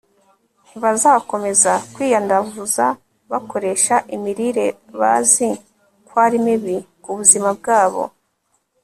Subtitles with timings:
[0.67, 2.85] ntibazakomeza kwiyandavuza
[3.31, 4.65] bakoresha imirire
[4.99, 5.49] bazi
[6.07, 8.03] ko ari mibi ku buzima bwabo